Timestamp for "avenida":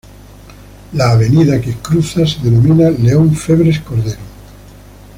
1.11-1.61